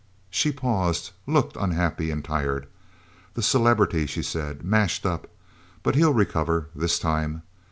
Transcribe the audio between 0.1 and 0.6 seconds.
She